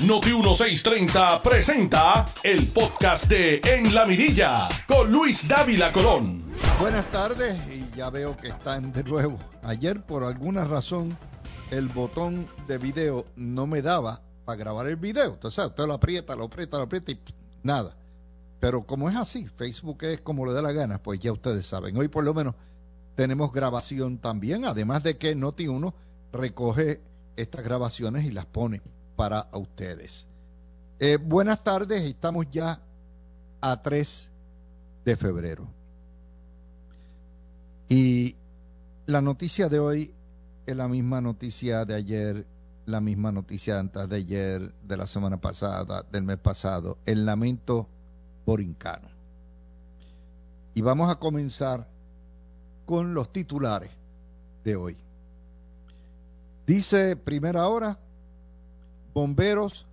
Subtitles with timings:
[0.00, 6.42] Noti 1630 presenta el podcast de En la Mirilla con Luis Dávila Colón.
[6.80, 9.38] Buenas tardes y ya veo que están de nuevo.
[9.62, 11.16] Ayer por alguna razón
[11.70, 15.34] el botón de video no me daba para grabar el video.
[15.34, 17.20] Entonces usted lo aprieta, lo aprieta, lo aprieta y
[17.62, 17.96] nada.
[18.58, 21.96] Pero como es así, Facebook es como le da la gana, pues ya ustedes saben.
[21.96, 22.56] Hoy por lo menos
[23.14, 25.94] tenemos grabación también, además de que Noti 1
[26.32, 27.00] recoge
[27.36, 28.82] estas grabaciones y las pone
[29.16, 30.26] para ustedes.
[30.98, 32.80] Eh, buenas tardes, estamos ya
[33.60, 34.30] a 3
[35.04, 35.68] de febrero.
[37.88, 38.36] Y
[39.06, 40.14] la noticia de hoy
[40.66, 42.46] es la misma noticia de ayer,
[42.86, 47.88] la misma noticia antes de ayer, de la semana pasada, del mes pasado, el lamento
[48.46, 49.08] borincano.
[50.74, 51.86] Y vamos a comenzar
[52.86, 53.90] con los titulares
[54.64, 54.96] de hoy.
[56.66, 57.98] Dice primera hora,
[59.14, 59.86] bomberos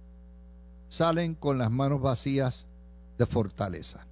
[0.90, 2.66] salen con las manos vacías
[3.18, 4.06] de fortaleza.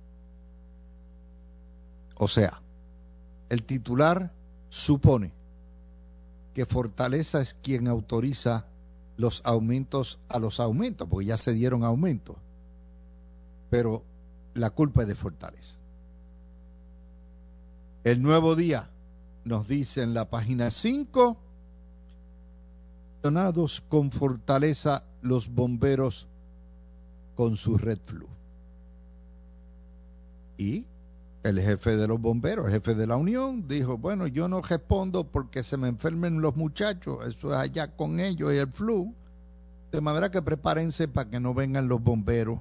[2.15, 2.61] O sea,
[3.49, 4.31] el titular
[4.69, 5.31] supone
[6.53, 8.65] que Fortaleza es quien autoriza
[9.17, 12.37] los aumentos a los aumentos, porque ya se dieron aumentos.
[13.69, 14.03] Pero
[14.53, 15.77] la culpa es de Fortaleza.
[18.03, 18.89] El nuevo día
[19.43, 21.37] nos dice en la página 5,
[23.87, 26.27] con Fortaleza los bomberos
[27.35, 28.27] con su Red Flu.
[30.57, 30.85] Y
[31.43, 35.23] el jefe de los bomberos, el jefe de la Unión, dijo, bueno, yo no respondo
[35.25, 39.13] porque se me enfermen los muchachos, eso es allá con ellos y el flu.
[39.91, 42.59] De manera que prepárense para que no vengan los bomberos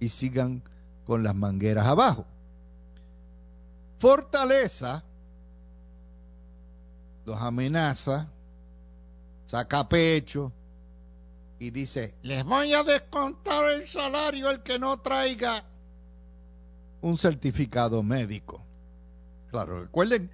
[0.00, 0.62] y sigan
[1.04, 2.26] con las mangueras abajo.
[3.98, 5.04] Fortaleza
[7.24, 8.28] los amenaza,
[9.46, 10.52] saca pecho
[11.58, 15.64] y dice, les voy a descontar el salario el que no traiga
[17.00, 18.62] un certificado médico.
[19.50, 20.30] Claro, recuerden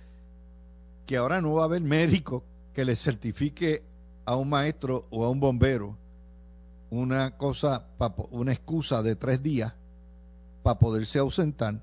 [1.07, 3.83] que ahora no va a haber médico que le certifique
[4.25, 5.97] a un maestro o a un bombero
[6.91, 7.87] una cosa,
[8.31, 9.73] una excusa de tres días
[10.63, 11.81] para poderse ausentar,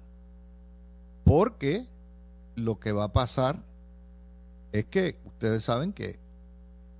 [1.24, 1.88] porque
[2.56, 3.64] lo que va a pasar
[4.72, 6.20] es que ustedes saben que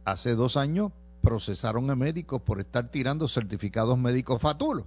[0.08, 4.86] hace dos años procesaron a médicos por estar tirando certificados médicos fatulos.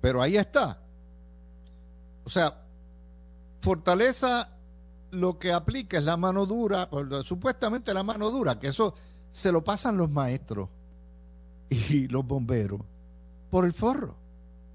[0.00, 0.80] Pero ahí está.
[2.24, 2.64] O sea,
[3.60, 4.48] Fortaleza
[5.12, 6.88] lo que aplica es la mano dura,
[7.22, 8.94] supuestamente la mano dura, que eso
[9.30, 10.68] se lo pasan los maestros
[11.70, 12.80] y los bomberos
[13.50, 14.16] por el forro.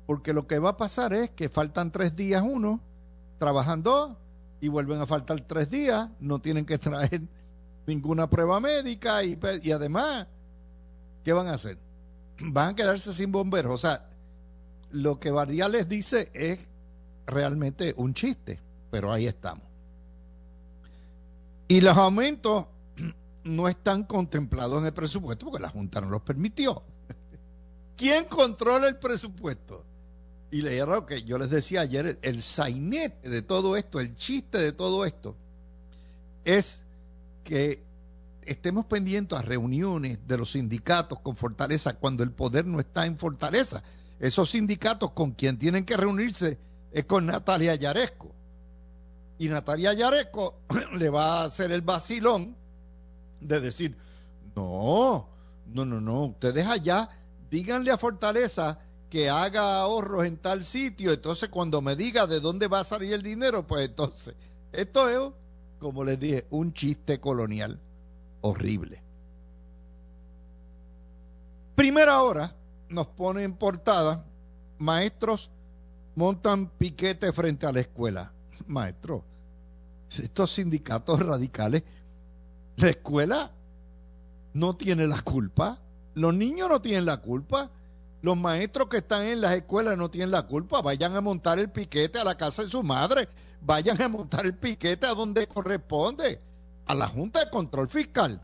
[0.05, 2.79] Porque lo que va a pasar es que faltan tres días uno,
[3.39, 4.15] trabajan dos
[4.61, 7.23] y vuelven a faltar tres días, no tienen que traer
[7.87, 10.27] ninguna prueba médica y, y además,
[11.23, 11.79] ¿qué van a hacer?
[12.39, 13.73] Van a quedarse sin bomberos.
[13.73, 14.05] O sea,
[14.91, 16.59] lo que Bardía les dice es
[17.25, 18.59] realmente un chiste,
[18.91, 19.65] pero ahí estamos.
[21.67, 22.67] Y los aumentos
[23.43, 26.83] no están contemplados en el presupuesto porque la Junta no los permitió.
[27.97, 29.83] ¿Quién controla el presupuesto?
[30.49, 34.57] Y le lo que yo les decía ayer, el, sainete de todo esto, el chiste
[34.59, 35.35] de todo esto,
[36.45, 36.83] es
[37.47, 37.81] que
[38.41, 43.17] estemos pendientes a reuniones de los sindicatos con Fortaleza cuando el poder no está en
[43.17, 43.81] Fortaleza.
[44.19, 46.57] Esos sindicatos con quien tienen que reunirse
[46.91, 48.35] es con Natalia Yaresco.
[49.39, 50.59] Y Natalia Yaresco
[50.97, 52.53] le va a hacer el vacilón
[53.39, 53.95] de decir,
[54.53, 55.29] no,
[55.67, 57.09] no, no, no, ustedes allá
[57.49, 62.67] díganle a Fortaleza que haga ahorros en tal sitio, entonces cuando me diga de dónde
[62.67, 64.35] va a salir el dinero, pues entonces,
[64.73, 65.31] esto es,
[65.79, 67.79] como les dije, un chiste colonial
[68.41, 69.01] horrible.
[71.75, 72.55] Primera hora
[72.89, 74.25] nos pone en portada,
[74.79, 75.51] maestros
[76.15, 78.31] montan piquete frente a la escuela.
[78.67, 79.23] Maestro,
[80.09, 81.83] estos sindicatos radicales,
[82.77, 83.51] la escuela
[84.53, 85.79] no tiene la culpa,
[86.15, 87.69] los niños no tienen la culpa,
[88.21, 90.81] los maestros que están en las escuelas no tienen la culpa.
[90.81, 93.29] Vayan a montar el piquete a la casa de su madre.
[93.61, 96.39] Vayan a montar el piquete a donde corresponde,
[96.85, 98.41] a la Junta de Control Fiscal.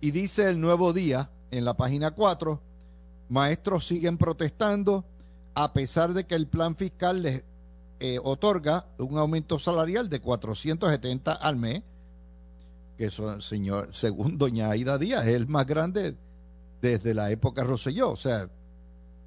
[0.00, 2.60] Y dice el nuevo día en la página 4,
[3.28, 5.04] maestros siguen protestando
[5.54, 7.44] a pesar de que el plan fiscal les
[8.00, 11.82] eh, otorga un aumento salarial de 470 al mes,
[12.96, 16.16] que eso, señor, según doña Aida Díaz, es el más grande
[16.80, 18.10] desde la época Rosselló.
[18.10, 18.50] O sea,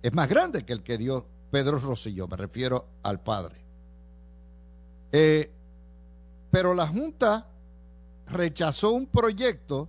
[0.04, 1.26] es más grande que el que dio
[1.56, 3.56] Pedro Rosselló, me refiero al padre.
[5.14, 5.50] Eh,
[6.52, 7.48] pero la Junta
[8.28, 9.88] rechazó un proyecto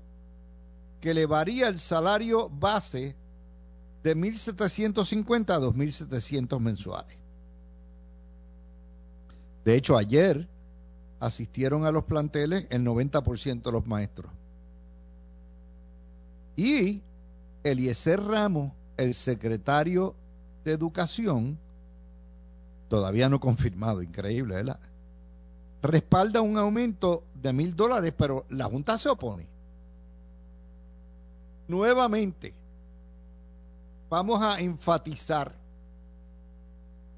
[1.01, 3.17] que elevaría el salario base
[4.05, 7.19] de 1.750 a 2.700 mensuales.
[9.65, 10.47] De hecho, ayer
[11.19, 14.31] asistieron a los planteles el 90% de los maestros.
[16.55, 17.03] Y
[17.65, 20.15] Eliezer Ramos, el secretario
[20.67, 21.59] de Educación,
[22.89, 24.81] todavía no confirmado, increíble, ¿verdad?
[25.81, 29.47] Respalda un aumento de mil dólares, pero la Junta se opone.
[31.69, 32.53] Nuevamente,
[34.11, 35.55] vamos a enfatizar,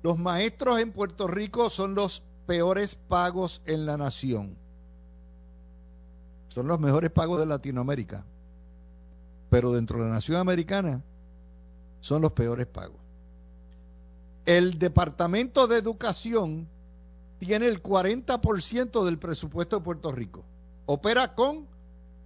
[0.03, 4.57] los maestros en Puerto Rico son los peores pagos en la nación.
[6.49, 8.25] Son los mejores pagos de Latinoamérica.
[9.51, 11.03] Pero dentro de la nación americana
[12.01, 13.08] son los peores pagos.
[14.49, 16.67] El Departamento de Educación
[17.39, 20.43] tiene el 40% del presupuesto de Puerto Rico.
[20.87, 21.67] Opera con,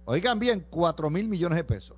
[0.05, 1.97] oigan bien, 4 mil millones de pesos.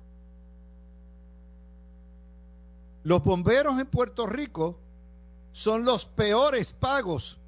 [3.04, 4.76] Los bomberos en Puerto Rico
[5.52, 7.38] son los peores pagos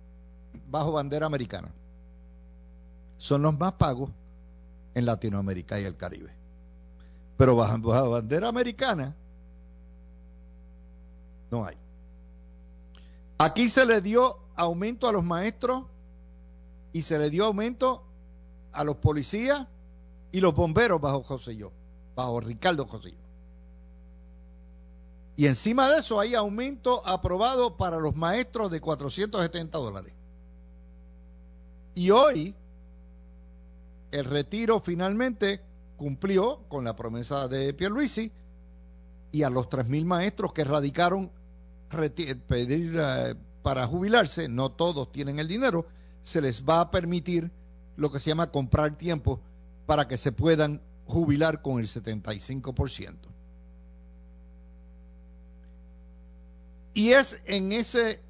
[0.71, 1.75] bajo bandera americana.
[3.17, 4.09] Son los más pagos
[4.95, 6.31] en Latinoamérica y el Caribe.
[7.37, 9.17] Pero bajo, bajo bandera americana
[11.51, 11.77] no hay.
[13.39, 15.85] Aquí se le dio aumento a los maestros
[16.93, 18.05] y se le dio aumento
[18.73, 19.67] a los policías
[20.33, 21.71] y los bomberos bajo José Yo,
[22.17, 23.29] bajo Ricardo José Yo.
[25.37, 30.13] Y encima de eso hay aumento aprobado para los maestros de 470 dólares.
[31.95, 32.57] Y hoy
[34.11, 35.61] el retiro finalmente
[35.97, 38.33] cumplió con la promesa de Pierluisi
[39.31, 41.31] y a los 3.000 maestros que radicaron
[41.89, 45.87] pedir eh, para jubilarse, no todos tienen el dinero,
[46.23, 47.51] se les va a permitir
[47.97, 49.41] lo que se llama comprar tiempo
[49.87, 53.15] para que se puedan jubilar con el 75%.
[56.95, 58.21] Y es en ese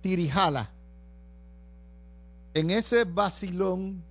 [0.00, 0.70] tirijala
[2.54, 4.02] en ese vacilón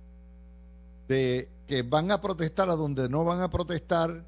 [1.06, 4.24] de que van a protestar a donde no van a protestar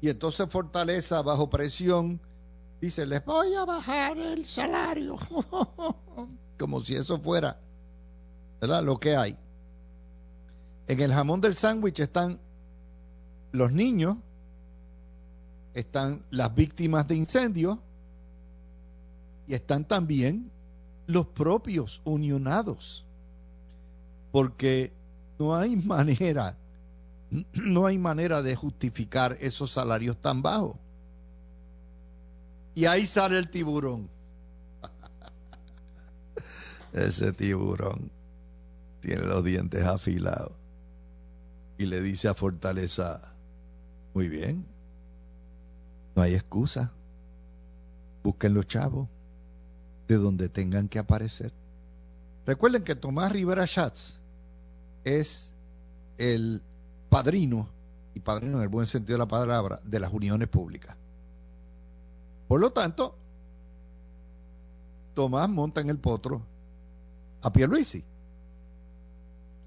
[0.00, 2.20] y entonces Fortaleza bajo presión
[2.80, 5.18] dice, les voy a bajar el salario,
[6.58, 7.58] como si eso fuera
[8.60, 9.36] lo que hay.
[10.88, 12.40] En el jamón del sándwich están
[13.52, 14.16] los niños,
[15.74, 17.78] están las víctimas de incendios
[19.46, 20.50] y están también
[21.06, 23.06] los propios unionados
[24.36, 24.92] porque
[25.38, 26.58] no hay manera,
[27.54, 30.76] no hay manera de justificar esos salarios tan bajos.
[32.76, 34.06] Y ahí sale el tiburón.
[36.92, 38.10] Ese tiburón
[39.00, 40.52] tiene los dientes afilados
[41.78, 43.32] y le dice a Fortaleza,
[44.12, 44.66] muy bien,
[46.14, 46.92] no hay excusa,
[48.22, 49.08] busquen los chavos
[50.06, 51.54] de donde tengan que aparecer.
[52.44, 54.18] Recuerden que Tomás Rivera Schatz
[55.02, 55.54] es
[56.18, 56.60] el
[57.08, 57.70] padrino,
[58.14, 60.94] y padrino en el buen sentido de la palabra, de las uniones públicas.
[62.48, 63.16] Por lo tanto,
[65.14, 66.42] Tomás monta en el potro
[67.42, 68.04] a Pierluisi.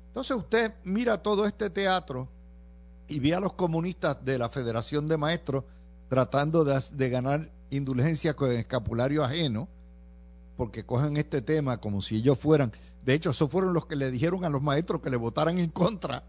[0.07, 2.27] Entonces usted mira todo este teatro
[3.07, 5.63] y ve a los comunistas de la Federación de Maestros
[6.07, 9.67] tratando de, ganar indulgencia con escapulario ajeno,
[10.55, 12.71] porque cogen este tema como si ellos fueran
[13.03, 15.69] de hecho, esos fueron los que le dijeron a los maestros que le votaran en
[15.69, 16.23] contra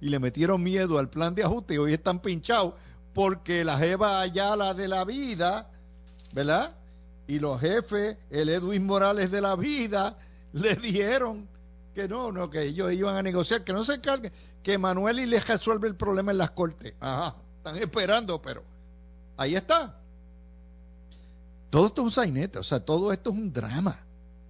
[0.00, 2.74] y le metieron miedo al plan de ajuste y hoy están pinchados
[3.14, 5.70] porque la jeva Ayala de la vida,
[6.32, 6.74] ¿verdad?
[7.26, 10.18] Y los jefes, el Edwin Morales de la vida,
[10.52, 11.48] le dijeron
[11.94, 15.26] que no, no, que ellos iban a negociar, que no se encarguen, que Manuel y
[15.26, 16.94] les resuelve el problema en las cortes.
[17.00, 18.62] Ajá, están esperando, pero
[19.36, 19.98] ahí está.
[21.70, 23.98] Todo esto es un sainete, o sea, todo esto es un drama.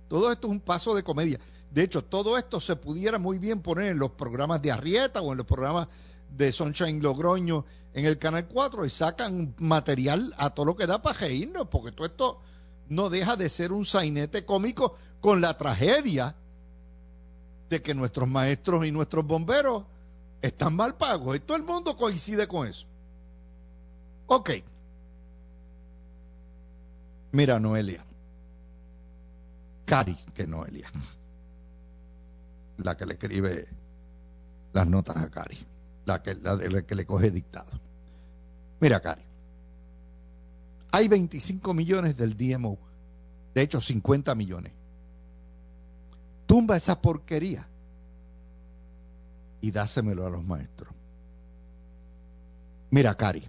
[0.08, 1.38] Todo esto es un paso de comedia.
[1.70, 5.32] De hecho, todo esto se pudiera muy bien poner en los programas de Arrieta o
[5.32, 5.88] en los programas
[6.36, 11.02] de Sunshine Logroño en el Canal 4 y sacan material a todo lo que da
[11.02, 12.40] para reírnos, porque todo esto
[12.88, 16.34] no deja de ser un sainete cómico con la tragedia
[17.68, 19.84] de que nuestros maestros y nuestros bomberos
[20.40, 21.36] están mal pagos.
[21.36, 22.86] Y todo el mundo coincide con eso.
[24.26, 24.50] Ok.
[27.32, 28.04] Mira, Noelia.
[29.86, 30.90] Cari, que Noelia
[32.84, 33.66] la que le escribe
[34.72, 35.58] las notas a Cari,
[36.04, 37.70] la que, la, que le coge dictado.
[38.80, 39.22] Mira, Cari,
[40.90, 42.78] hay 25 millones del DMO,
[43.54, 44.72] de hecho 50 millones.
[46.46, 47.66] Tumba esa porquería
[49.60, 50.92] y dásemelo a los maestros.
[52.90, 53.42] Mira, Cari,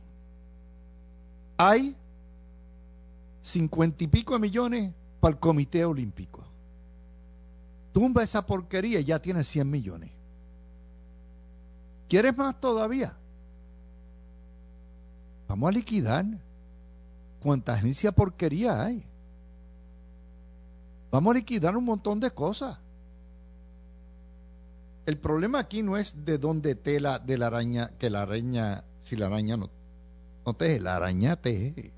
[1.58, 1.96] hay
[3.42, 6.44] cincuenta y pico millones para el Comité Olímpico.
[7.92, 10.13] Tumba esa porquería y ya tiene 100 millones.
[12.14, 13.12] ¿Quieres más todavía?
[15.48, 16.24] Vamos a liquidar.
[17.40, 19.04] ¿Cuánta agencia porquería hay?
[21.10, 22.78] Vamos a liquidar un montón de cosas.
[25.08, 29.16] El problema aquí no es de dónde tela de la araña, que la araña, si
[29.16, 29.72] la araña no,
[30.46, 31.92] no teje, la araña teje.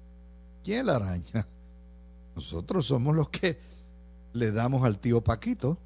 [0.64, 1.46] ¿Quién es la araña?
[2.36, 3.60] Nosotros somos los que
[4.32, 5.78] le damos al tío Paquito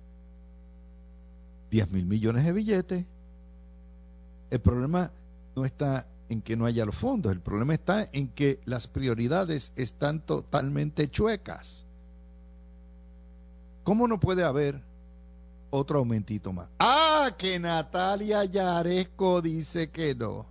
[1.72, 3.06] 10 mil millones de billetes.
[4.50, 5.12] El problema
[5.56, 9.74] no está en que no haya los fondos, el problema está en que las prioridades
[9.75, 11.86] están totalmente chuecas.
[13.84, 14.84] ¿Cómo no puede haber
[15.72, 16.70] otro aumentito más?
[16.79, 20.46] Ah, que Natalia Yaresco dice que no.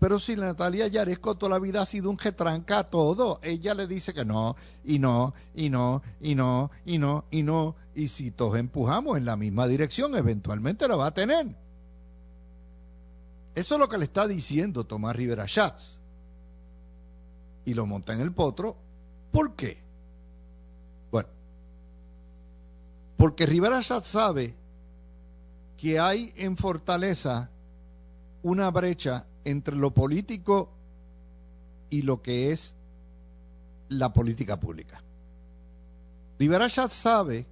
[0.00, 3.86] Pero si Natalia Yaresco toda la vida ha sido un retranca a todo, ella le
[3.86, 7.74] dice que no, y no, y no, y no, y no, y no.
[7.94, 11.54] Y si todos empujamos en la misma dirección, eventualmente la va a tener.
[13.58, 15.98] Eso es lo que le está diciendo Tomás Rivera Schatz.
[17.64, 18.76] Y lo monta en el potro.
[19.32, 19.82] ¿Por qué?
[21.10, 21.28] Bueno,
[23.16, 24.54] porque Rivera Schatz sabe
[25.76, 27.50] que hay en Fortaleza
[28.44, 30.70] una brecha entre lo político
[31.90, 32.76] y lo que es
[33.88, 35.02] la política pública.
[36.38, 37.44] Rivera Schatz sabe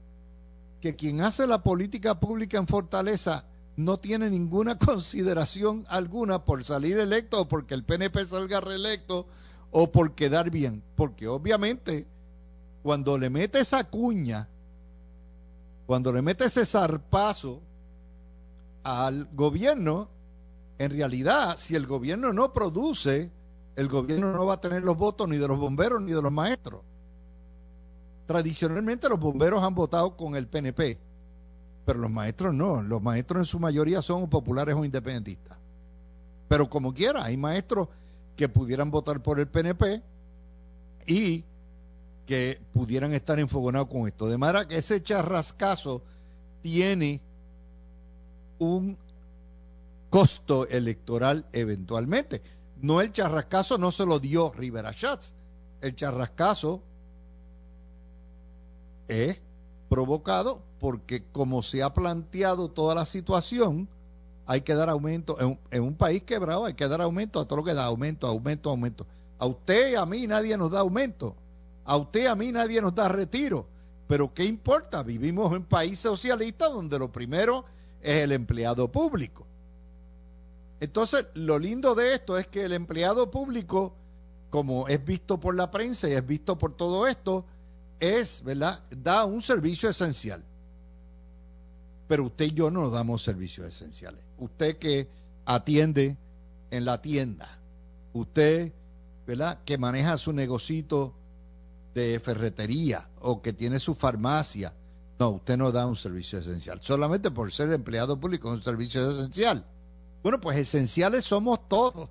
[0.80, 3.44] que quien hace la política pública en Fortaleza
[3.76, 9.26] no tiene ninguna consideración alguna por salir electo o porque el PNP salga reelecto
[9.70, 10.82] o por quedar bien.
[10.94, 12.06] Porque obviamente
[12.82, 14.48] cuando le mete esa cuña,
[15.86, 17.60] cuando le mete ese zarpazo
[18.82, 20.08] al gobierno,
[20.78, 23.30] en realidad, si el gobierno no produce,
[23.76, 26.32] el gobierno no va a tener los votos ni de los bomberos ni de los
[26.32, 26.82] maestros.
[28.26, 30.98] Tradicionalmente los bomberos han votado con el PNP,
[31.86, 32.82] pero los maestros no.
[32.82, 35.56] Los maestros en su mayoría son populares o independentistas.
[36.48, 37.88] Pero como quiera, hay maestros
[38.36, 40.02] que pudieran votar por el PNP
[41.06, 41.44] y
[42.26, 44.28] que pudieran estar enfogonados con esto.
[44.28, 46.02] De manera que ese charrascazo
[46.60, 47.20] tiene
[48.58, 48.98] un
[50.10, 52.42] costo electoral eventualmente.
[52.82, 55.32] No el charrascazo no se lo dio Rivera Schatz.
[55.80, 56.82] El charrascazo
[59.06, 59.40] es
[59.88, 63.88] provocado porque como se ha planteado toda la situación,
[64.46, 65.36] hay que dar aumento.
[65.70, 68.70] En un, país quebrado hay que dar aumento a todo lo que da aumento, aumento,
[68.70, 69.06] aumento.
[69.38, 71.34] A usted y a mí nadie nos da aumento.
[71.84, 73.66] A usted y a mí nadie nos da retiro.
[74.06, 75.02] Pero ¿qué importa?
[75.02, 77.64] Vivimos en un país socialista donde lo primero
[78.00, 79.46] es el empleado público.
[80.78, 83.94] Entonces, lo lindo de esto es que el empleado público,
[84.50, 87.44] como es visto por la prensa y es visto por todo esto,
[88.00, 88.82] es, ¿verdad?
[88.90, 90.44] Da un servicio esencial.
[92.08, 94.20] Pero usted y yo no damos servicios esenciales.
[94.38, 95.08] Usted que
[95.44, 96.16] atiende
[96.70, 97.58] en la tienda,
[98.12, 98.72] usted,
[99.26, 99.60] ¿verdad?
[99.64, 101.14] Que maneja su negocito
[101.94, 104.74] de ferretería o que tiene su farmacia.
[105.18, 106.78] No, usted no da un servicio esencial.
[106.82, 109.64] Solamente por ser empleado público es un servicio esencial.
[110.22, 112.10] Bueno, pues esenciales somos todos,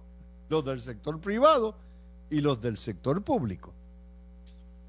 [0.49, 1.75] los del sector privado
[2.29, 3.75] y los del sector público.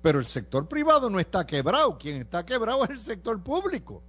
[0.06, 4.04] Pero el sector privado no está quebrado, quien está quebrado es el sector público.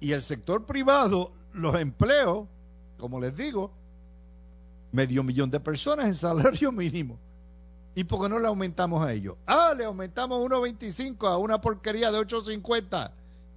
[0.00, 2.46] Y el sector privado, los empleos,
[2.98, 3.70] como les digo,
[4.92, 7.18] medio millón de personas en salario mínimo.
[7.94, 9.36] ¿Y por qué no le aumentamos a ellos?
[9.46, 13.10] Ah, le aumentamos 1.25 a una porquería de 8.50.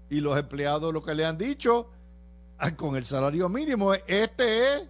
[0.10, 1.90] Y los empleados lo que le han dicho
[2.78, 3.94] con el salario mínimo.
[3.94, 4.84] Este es,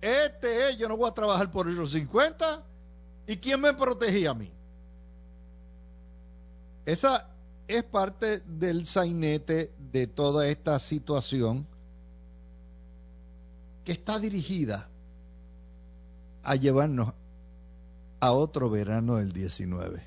[0.00, 2.67] este es, yo no voy a trabajar por esos 50.
[3.28, 4.50] ¿Y quién me protegía a mí?
[6.86, 7.28] Esa
[7.68, 11.66] es parte del sainete de toda esta situación
[13.84, 14.88] que está dirigida
[16.42, 17.12] a llevarnos
[18.18, 20.02] a otro verano del 19.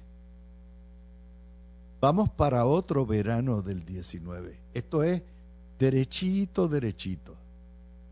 [2.01, 4.57] Vamos para otro verano del 19.
[4.73, 5.21] Esto es
[5.77, 7.35] derechito, derechito.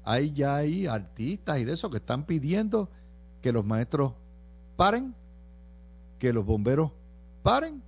[0.03, 2.89] Hay ya hay artistas y de eso que están pidiendo
[3.41, 4.13] que los maestros
[4.79, 5.13] paren,
[6.19, 6.93] que los bomberos
[7.43, 7.83] paren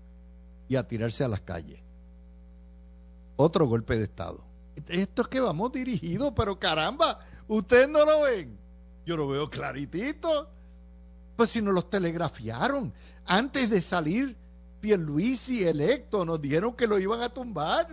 [0.67, 1.79] y a tirarse a las calles.
[3.37, 4.43] Otro golpe de Estado.
[4.89, 7.17] Esto es que vamos dirigidos, pero caramba,
[7.47, 8.59] ustedes no lo ven.
[9.05, 10.49] Yo lo veo claritito.
[11.37, 12.91] Pues si nos los telegrafiaron
[13.25, 14.35] antes de salir
[14.81, 17.87] Pierluisi electo, nos dijeron que lo iban a tumbar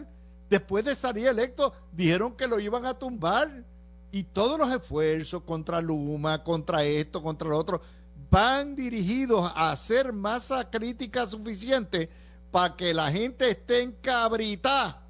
[0.50, 3.64] Después de salir electo, dijeron que lo iban a tumbar.
[4.11, 7.81] Y todos los esfuerzos contra Luma, contra esto, contra lo otro,
[8.30, 12.08] van dirigidos a hacer masa crítica suficiente
[12.50, 15.02] para que la gente esté en cabrita,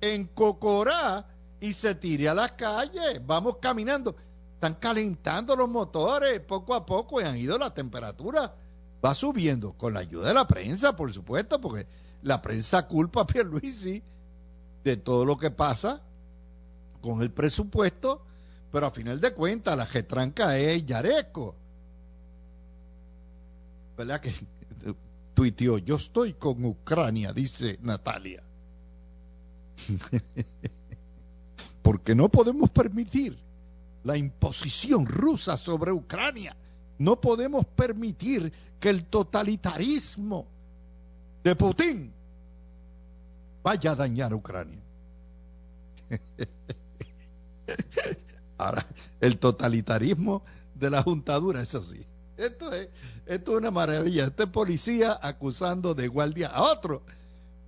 [0.00, 1.26] en cocorá
[1.60, 3.20] y se tire a las calles.
[3.26, 4.14] Vamos caminando.
[4.54, 8.54] Están calentando los motores poco a poco y han ido la temperatura.
[9.04, 11.86] Va subiendo con la ayuda de la prensa, por supuesto, porque
[12.22, 14.02] la prensa culpa a Pierluisi
[14.82, 16.02] de todo lo que pasa
[17.00, 18.24] con el presupuesto,
[18.72, 21.54] pero a final de cuentas la getranca es Yareco.
[23.98, 24.32] ¿Verdad que
[25.34, 25.78] tuiteó?
[25.78, 28.40] Yo estoy con Ucrania, dice Natalia.
[31.82, 33.36] Porque no podemos permitir
[34.04, 36.56] la imposición rusa sobre Ucrania.
[36.98, 40.46] No podemos permitir que el totalitarismo
[41.42, 42.12] de Putin
[43.64, 44.80] vaya a dañar a Ucrania.
[48.58, 48.86] Ahora,
[49.20, 52.06] el totalitarismo de la juntadura, eso sí.
[52.36, 52.88] Esto es,
[53.28, 54.24] esto es una maravilla.
[54.24, 57.02] Este policía acusando de guardia a otro.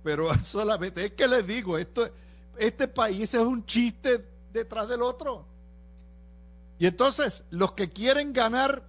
[0.03, 2.09] Pero solamente, es que les digo, esto,
[2.57, 5.45] este país es un chiste detrás del otro.
[6.79, 8.83] Y entonces, los que quieren ganar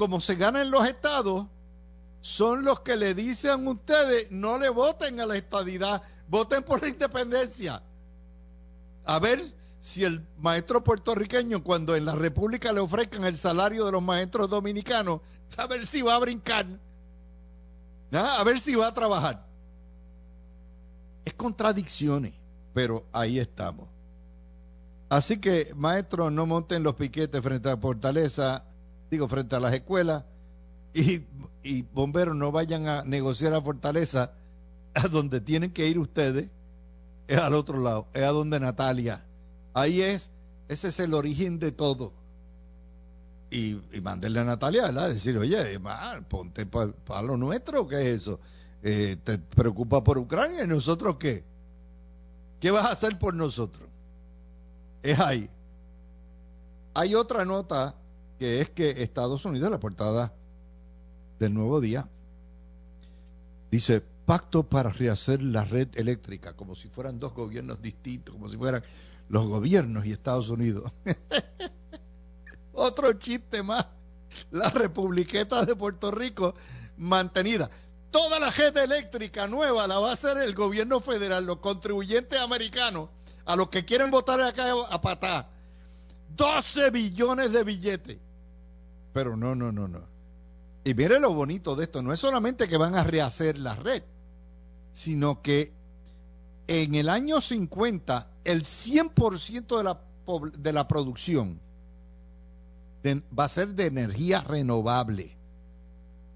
[0.00, 1.46] como se gana en los estados,
[2.22, 6.80] son los que le dicen a ustedes, no le voten a la estadidad, voten por
[6.80, 7.82] la independencia.
[9.04, 9.42] A ver
[9.80, 14.50] si el maestro puertorriqueño, cuando en la República le ofrezcan el salario de los maestros
[14.50, 15.22] dominicanos,
[15.56, 16.66] a ver si va a brincar,
[18.12, 18.36] ¿Ah?
[18.38, 19.46] a ver si va a trabajar.
[21.24, 22.34] Es contradicciones,
[22.74, 23.88] pero ahí estamos.
[25.08, 28.64] Así que, maestros, no monten los piquetes frente a la fortaleza,
[29.10, 30.24] digo, frente a las escuelas,
[30.92, 31.24] y,
[31.62, 34.32] y bomberos no vayan a negociar a fortaleza
[34.94, 36.50] a donde tienen que ir ustedes,
[37.26, 39.24] es al otro lado, es a donde Natalia
[39.74, 40.30] Ahí es,
[40.68, 42.12] ese es el origen de todo.
[43.50, 45.08] Y, y mandarle a Natalia, ¿verdad?
[45.08, 45.80] Decir, oye,
[46.28, 48.38] ponte para lo nuestro, ¿qué es eso?
[48.82, 51.44] Eh, ¿Te preocupa por Ucrania y nosotros qué?
[52.60, 53.88] ¿Qué vas a hacer por nosotros?
[55.02, 55.50] Es ahí.
[56.94, 57.94] Hay otra nota
[58.38, 60.32] que es que Estados Unidos, la portada
[61.38, 62.08] del nuevo día,
[63.70, 68.56] dice pacto para rehacer la red eléctrica, como si fueran dos gobiernos distintos, como si
[68.56, 68.82] fueran
[69.30, 70.92] los gobiernos y Estados Unidos.
[72.72, 73.86] Otro chiste más.
[74.50, 76.54] La Republiqueta de Puerto Rico
[76.96, 77.70] mantenida.
[78.10, 83.08] Toda la red eléctrica nueva la va a hacer el gobierno federal, los contribuyentes americanos,
[83.44, 85.48] a los que quieren votar acá a patá.
[86.36, 88.18] 12 billones de billetes.
[89.12, 90.02] Pero no, no, no, no.
[90.82, 94.02] Y mire lo bonito de esto, no es solamente que van a rehacer la red,
[94.90, 95.72] sino que
[96.66, 100.00] en el año 50 el 100% de la,
[100.58, 101.60] de la producción
[103.06, 105.36] va a ser de energía renovable.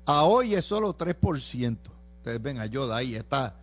[0.07, 1.79] A hoy es solo 3%.
[2.19, 3.57] Ustedes ven a ahí, está,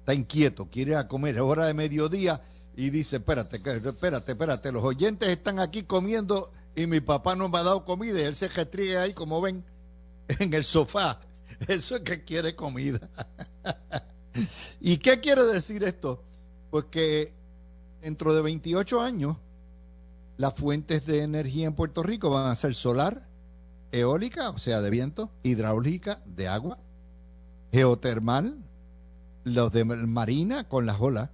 [0.00, 2.40] está inquieto, quiere a comer, es hora de mediodía
[2.76, 7.58] y dice, espérate, espérate, espérate, los oyentes están aquí comiendo y mi papá no me
[7.58, 9.64] ha dado comida y él se restriega ahí, como ven,
[10.28, 11.20] en el sofá.
[11.68, 13.00] Eso es que quiere comida.
[14.80, 16.22] ¿Y qué quiere decir esto?
[16.70, 17.32] Pues que
[18.00, 19.36] dentro de 28 años,
[20.36, 23.28] las fuentes de energía en Puerto Rico van a ser solar,
[23.92, 26.78] eólica, o sea, de viento, hidráulica, de agua,
[27.72, 28.56] geotermal,
[29.44, 31.30] los de marina con las olas,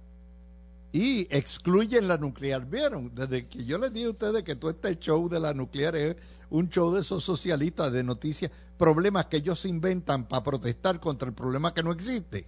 [0.91, 2.65] y excluyen la nuclear.
[2.65, 3.13] ¿Vieron?
[3.13, 6.15] Desde que yo les dije a ustedes que todo este show de la nuclear es
[6.49, 11.33] un show de esos socialistas de noticias, problemas que ellos inventan para protestar contra el
[11.33, 12.47] problema que no existe.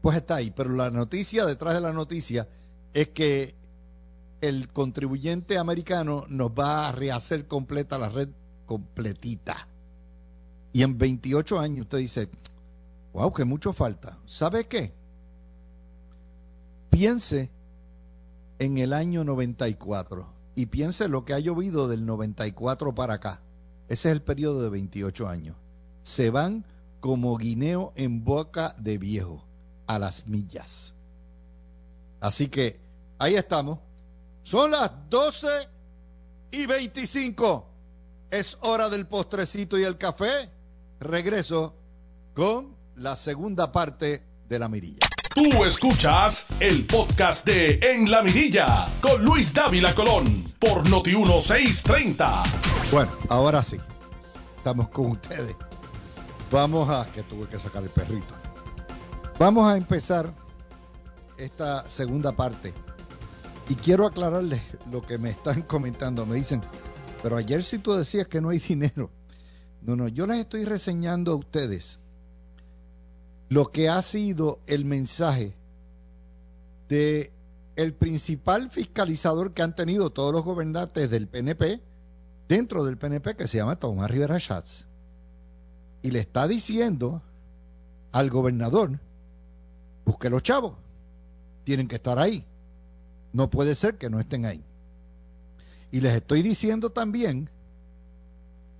[0.00, 2.48] Pues está ahí, pero la noticia detrás de la noticia
[2.94, 3.54] es que
[4.40, 8.28] el contribuyente americano nos va a rehacer completa la red
[8.66, 9.68] completita.
[10.72, 12.28] Y en 28 años usted dice,
[13.12, 14.18] wow, que mucho falta.
[14.26, 14.92] ¿Sabe qué?
[16.90, 17.50] Piense
[18.58, 23.42] en el año 94 y piense lo que ha llovido del 94 para acá.
[23.88, 25.56] Ese es el periodo de 28 años.
[26.02, 26.64] Se van
[27.00, 29.44] como guineo en boca de viejo,
[29.86, 30.94] a las millas.
[32.20, 32.81] Así que
[33.22, 33.78] ahí estamos.
[34.42, 35.46] Son las 12
[36.50, 37.68] y 25.
[38.30, 40.50] Es hora del postrecito y el café.
[40.98, 41.76] Regreso
[42.34, 45.06] con la segunda parte de la mirilla.
[45.34, 52.42] Tú escuchas el podcast de En la Mirilla con Luis Dávila Colón por Noti 1630.
[52.90, 53.78] Bueno, ahora sí.
[54.56, 55.56] Estamos con ustedes.
[56.50, 58.34] Vamos a que tuve que sacar el perrito.
[59.38, 60.34] Vamos a empezar
[61.38, 62.74] esta segunda parte.
[63.72, 66.26] Y quiero aclararles lo que me están comentando.
[66.26, 66.60] Me dicen,
[67.22, 69.10] pero ayer sí tú decías que no hay dinero.
[69.80, 71.98] No, no, yo les estoy reseñando a ustedes
[73.48, 75.56] lo que ha sido el mensaje
[76.90, 77.32] de
[77.76, 81.80] el principal fiscalizador que han tenido todos los gobernantes del PNP
[82.48, 84.84] dentro del PNP que se llama Tomás Rivera Schatz
[86.02, 87.22] y le está diciendo
[88.12, 89.00] al gobernador
[90.04, 90.74] busque los chavos
[91.64, 92.44] tienen que estar ahí
[93.32, 94.64] no puede ser que no estén ahí
[95.90, 97.50] y les estoy diciendo también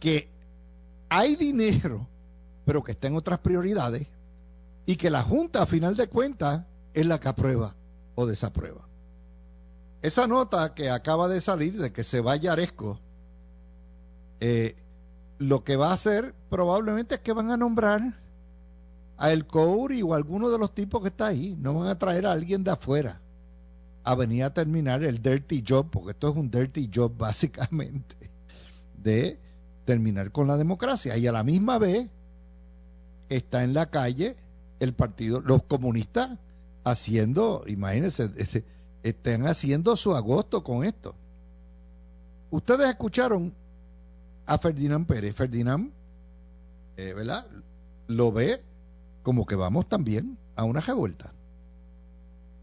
[0.01, 0.29] que
[1.09, 2.09] hay dinero
[2.65, 4.09] pero que está en otras prioridades
[4.87, 7.75] y que la Junta a final de cuentas es la que aprueba
[8.15, 8.87] o desaprueba.
[10.03, 12.99] Esa nota que acaba de salir de que se vaya Aresco,
[14.41, 14.75] eh,
[15.38, 18.21] lo que va a hacer probablemente es que van a nombrar
[19.17, 21.57] a El Couri o a alguno de los tipos que está ahí.
[21.61, 23.21] No van a traer a alguien de afuera
[24.05, 28.17] a venir a terminar el dirty job, porque esto es un dirty job básicamente,
[29.03, 29.38] de
[29.85, 31.17] terminar con la democracia.
[31.17, 32.11] Y a la misma vez
[33.29, 34.37] está en la calle
[34.81, 36.38] el partido, los comunistas
[36.85, 38.65] haciendo, imagínense, este,
[39.03, 41.15] estén haciendo su agosto con esto.
[42.51, 43.55] Ustedes escucharon
[44.47, 45.35] a Ferdinand Pérez.
[45.35, 45.93] Ferdinand,
[46.97, 47.47] eh, ¿verdad?
[48.09, 48.61] Lo ve
[49.23, 51.33] como que vamos también a una revuelta.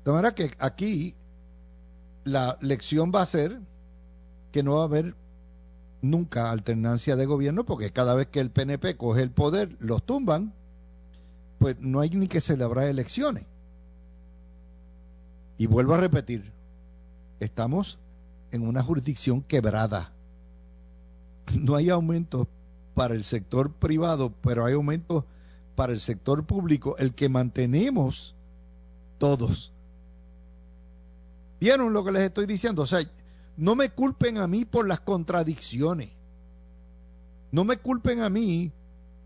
[0.05, 1.15] De manera que aquí
[2.23, 3.59] la lección va a ser
[4.51, 5.15] que no va a haber
[6.01, 10.53] nunca alternancia de gobierno porque cada vez que el PNP coge el poder, los tumban
[11.59, 13.43] pues no hay ni que celebrar elecciones.
[15.57, 16.51] Y vuelvo a repetir,
[17.41, 17.99] estamos
[18.51, 20.13] en una jurisdicción quebrada.
[21.59, 22.47] No hay aumentos
[22.95, 25.25] para el sector privado, pero hay aumentos
[25.75, 28.35] para el sector público, el que mantenemos
[29.17, 29.73] todos.
[31.59, 32.83] ¿Vieron lo que les estoy diciendo?
[32.83, 32.99] O sea,
[33.57, 36.09] no me culpen a mí por las contradicciones.
[37.51, 38.71] No me culpen a mí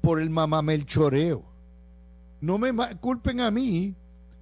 [0.02, 1.54] por el mamamelchoreo
[2.44, 3.96] no me culpen a mí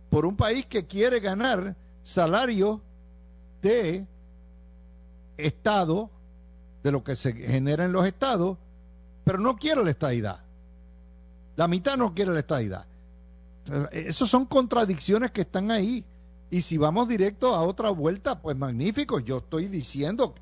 [0.10, 2.82] por un país que quiere ganar salario
[3.62, 4.08] de
[5.38, 6.10] Estado,
[6.82, 8.58] de lo que se genera en los estados,
[9.24, 10.44] pero no quiere la estadidad.
[11.56, 12.88] La mitad no quiere la estadidad.
[13.92, 16.04] Esas son contradicciones que están ahí.
[16.52, 19.20] Y si vamos directo a otra vuelta, pues magnífico.
[19.20, 20.36] Yo estoy diciendo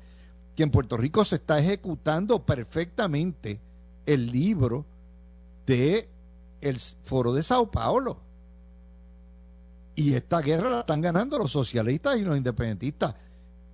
[0.56, 3.60] que en Puerto Rico se está ejecutando perfectamente
[4.04, 4.84] el libro
[5.66, 6.10] de
[6.60, 8.20] el foro de Sao Paulo.
[9.94, 13.14] Y esta guerra la están ganando los socialistas y los independentistas.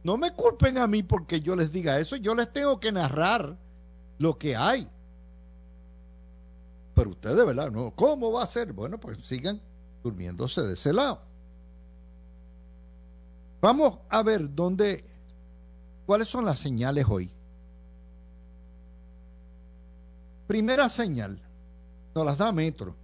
[0.05, 3.57] No me culpen a mí porque yo les diga eso, yo les tengo que narrar
[4.19, 4.91] lo que hay.
[6.95, 7.71] Pero ustedes, ¿verdad?
[7.71, 8.75] No, ¿cómo va a ser?
[8.75, 9.61] Bueno, pues sigan
[10.03, 11.23] durmiéndose de ese lado.
[13.67, 15.05] Vamos a ver dónde,
[16.07, 17.33] cuáles son las señales hoy.
[20.47, 21.43] Primera señal,
[22.15, 22.95] nos las da Metro.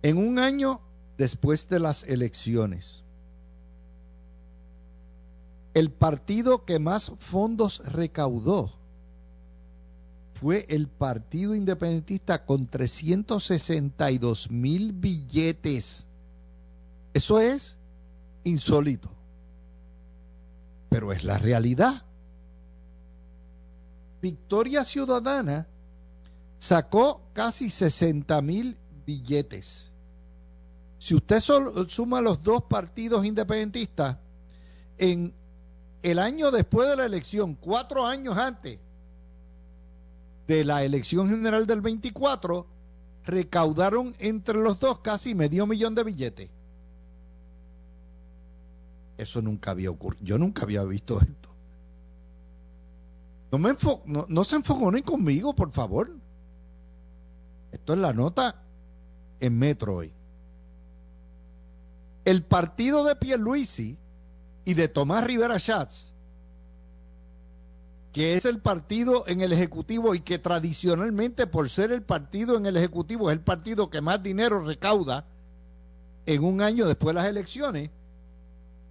[0.00, 0.80] En un año
[1.18, 3.02] después de las elecciones,
[5.74, 8.72] el partido que más fondos recaudó
[10.40, 16.06] fue el Partido Independentista con 362 mil billetes.
[17.12, 17.76] Eso es
[18.44, 19.10] insólito,
[20.88, 22.04] pero es la realidad.
[24.20, 25.66] Victoria Ciudadana
[26.58, 29.90] sacó casi 60 mil billetes.
[30.98, 31.40] Si usted
[31.88, 34.18] suma los dos partidos independentistas,
[34.98, 35.34] en
[36.02, 38.78] el año después de la elección, cuatro años antes
[40.46, 42.66] de la elección general del 24,
[43.24, 46.50] recaudaron entre los dos casi medio millón de billetes.
[49.22, 50.24] Eso nunca había ocurrido.
[50.24, 51.48] Yo nunca había visto esto.
[53.52, 53.72] No, me
[54.06, 56.10] no, no se enfoconen conmigo, por favor.
[57.70, 58.62] Esto es la nota
[59.38, 60.12] en Metro hoy.
[62.24, 63.96] El partido de Pierluisi
[64.64, 66.12] y de Tomás Rivera Schatz,
[68.12, 72.66] que es el partido en el Ejecutivo y que tradicionalmente por ser el partido en
[72.66, 75.26] el Ejecutivo es el partido que más dinero recauda
[76.26, 77.90] en un año después de las elecciones,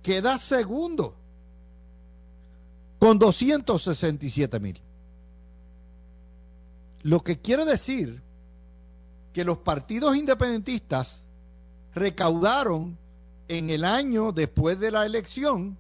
[0.02, 1.16] queda segundo
[3.00, 4.80] con 267 mil.
[7.04, 8.22] Lo que quiere decir
[9.34, 11.24] que los partidos independentistas
[11.96, 12.98] recaudaron
[13.48, 15.78] en el año después de la elección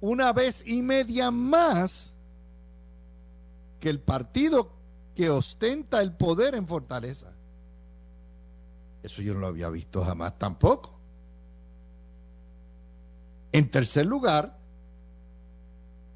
[0.00, 2.12] una vez y media más
[3.80, 4.70] que el partido
[5.14, 7.32] que ostenta el poder en Fortaleza.
[9.02, 11.01] Eso yo no lo había visto jamás tampoco.
[13.52, 14.58] En tercer lugar,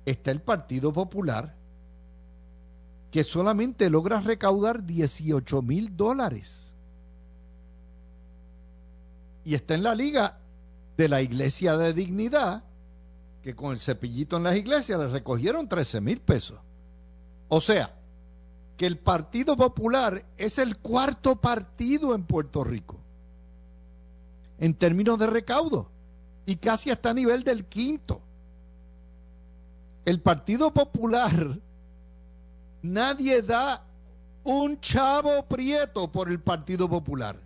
[0.07, 1.55] está el Partido Popular,
[3.11, 6.75] que solamente logra recaudar 18 mil dólares.
[9.45, 10.39] Y está en la liga
[10.97, 12.65] de la Iglesia de Dignidad,
[13.43, 16.59] que con el cepillito en las iglesias le recogieron 13 mil pesos.
[17.49, 17.95] O sea,
[18.77, 22.97] que el Partido Popular es el cuarto partido en Puerto Rico
[24.59, 25.91] en términos de recaudo
[26.47, 28.23] y casi hasta a nivel del quinto.
[30.05, 31.59] El Partido Popular,
[32.83, 33.85] nadie da
[34.45, 37.37] un chavo prieto por el Partido Popular.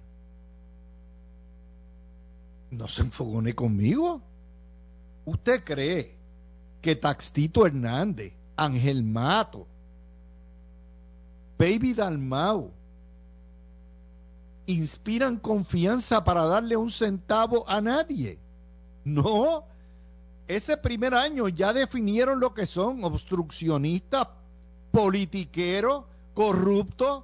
[2.70, 4.20] No se enfogone conmigo.
[5.24, 6.14] ¿Usted cree
[6.82, 9.66] que Taxito Hernández, Ángel Mato,
[11.58, 12.70] Baby Dalmau,
[14.66, 18.38] inspiran confianza para darle un centavo a nadie?
[19.04, 19.64] No.
[20.46, 24.26] Ese primer año ya definieron lo que son obstruccionistas,
[24.90, 27.22] politiqueros, corruptos.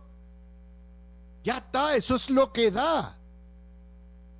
[1.42, 3.18] Ya está, eso es lo que da.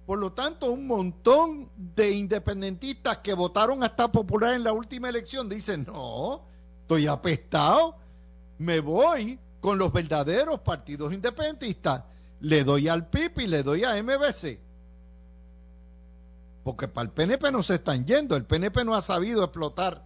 [0.07, 5.49] Por lo tanto, un montón de independentistas que votaron hasta popular en la última elección
[5.49, 6.43] dicen, no,
[6.83, 7.97] estoy apestado,
[8.59, 12.05] me voy con los verdaderos partidos independentistas,
[12.39, 14.66] le doy al PIB y le doy a MBC.
[16.67, 20.05] Porque para el PNP no se están yendo, el PNP no ha sabido explotar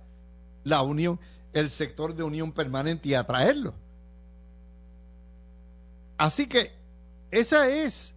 [0.62, 1.18] la unión,
[1.54, 3.72] el sector de unión permanente y atraerlo.
[6.18, 6.70] Así que
[7.30, 8.14] ese es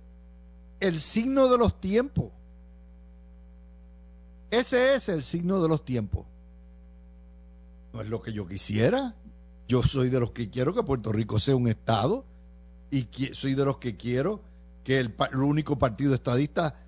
[0.82, 2.34] el signo de los tiempos.
[4.51, 6.25] Ese es el signo de los tiempos.
[7.93, 9.15] No es lo que yo quisiera.
[9.69, 12.25] Yo soy de los que quiero que Puerto Rico sea un Estado
[12.91, 14.41] y soy de los que quiero
[14.84, 16.83] que el, único partido estadista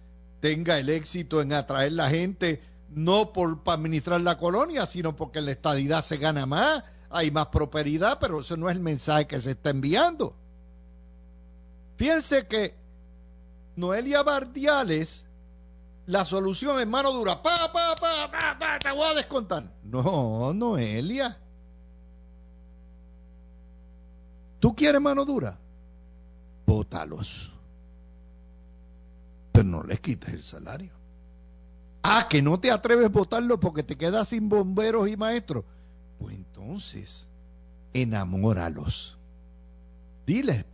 [0.45, 5.41] tenga el éxito en atraer la gente, no por para administrar la colonia, sino porque
[5.41, 9.39] la estadidad se gana más, hay más prosperidad, pero eso no es el mensaje que
[9.39, 10.36] se está enviando.
[11.97, 12.75] Fíjense que
[13.75, 15.25] Noelia Bardiales,
[16.05, 17.41] la solución es mano dura.
[17.41, 19.63] Pa, pa, pa, pa, pa, te voy a descontar.
[19.81, 21.39] No, Noelia.
[24.60, 25.58] ¿Tú quieres mano dura?
[26.67, 27.54] Bótalos.
[29.55, 30.91] Pero no les quites el salario.
[32.03, 35.63] Ah, que no te atreves a votarlo porque te quedas sin bomberos y maestros.
[36.19, 37.27] Pues entonces,
[37.93, 39.17] enamóralos.
[40.25, 40.65] Diles,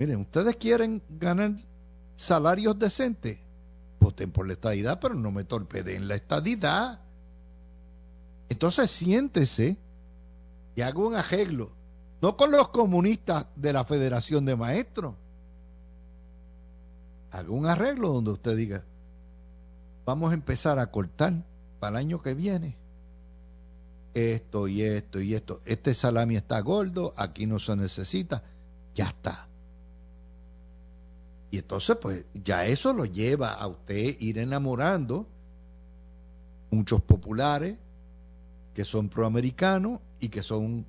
[0.00, 1.56] Miren, ustedes quieren ganar
[2.16, 3.38] salarios decentes,
[4.00, 7.00] voten por la estadidad, pero no me torpeden la estadidad.
[8.48, 9.76] Entonces siéntese
[10.74, 11.72] y haga un arreglo,
[12.22, 15.16] no con los comunistas de la Federación de Maestros.
[17.30, 18.84] Haga un arreglo donde usted diga,
[20.04, 21.44] vamos a empezar a cortar
[21.78, 22.76] para el año que viene
[24.14, 25.60] esto y esto y esto.
[25.64, 28.42] Este salami está gordo, aquí no se necesita,
[28.94, 29.46] ya está.
[31.50, 35.26] Y entonces, pues ya eso lo lleva a usted ir enamorando
[36.70, 37.76] muchos populares
[38.74, 40.86] que son proamericanos y que son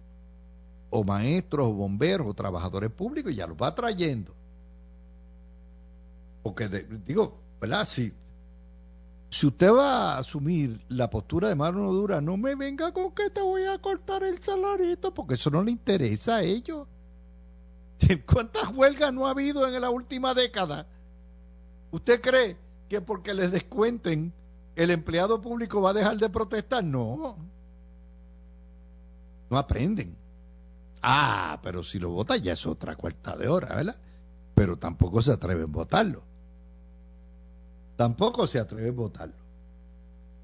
[0.91, 4.33] o maestros o bomberos o trabajadores públicos ya los va trayendo.
[6.43, 7.85] Porque digo, ¿verdad?
[7.85, 8.13] Si,
[9.29, 13.29] si usted va a asumir la postura de mano dura, no me venga con que
[13.29, 16.87] te voy a cortar el salarito, porque eso no le interesa a ellos.
[18.25, 20.87] ¿Cuántas huelgas no ha habido en la última década?
[21.91, 22.57] ¿Usted cree
[22.89, 24.33] que porque les descuenten
[24.75, 26.83] el empleado público va a dejar de protestar?
[26.83, 27.37] No.
[29.49, 30.17] No aprenden.
[31.01, 33.99] Ah, pero si lo vota ya es otra cuarta de hora, ¿verdad?
[34.55, 36.23] Pero tampoco se atreven a votarlo.
[38.01, 39.35] Tampoco se atreven a votarlo.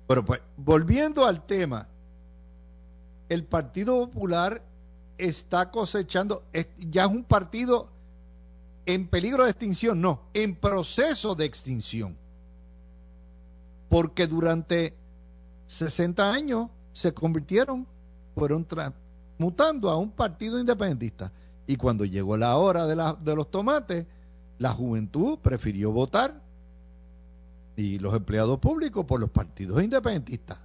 [0.07, 1.87] Pero pues, volviendo al tema,
[3.29, 4.61] el Partido Popular
[5.17, 6.43] está cosechando,
[6.77, 7.89] ya es un partido
[8.85, 12.15] en peligro de extinción, no, en proceso de extinción.
[13.89, 14.95] Porque durante
[15.65, 17.87] 60 años se convirtieron,
[18.35, 18.67] fueron
[19.39, 21.31] mutando a un partido independentista.
[21.65, 24.05] Y cuando llegó la hora de los tomates,
[24.59, 26.45] la juventud prefirió votar
[27.77, 30.57] y los empleados públicos por los partidos independentistas.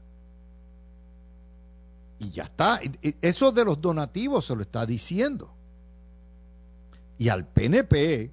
[2.18, 2.81] Y ya está.
[3.20, 5.53] Eso de los donativos se lo está diciendo.
[7.18, 8.33] Y al PNP,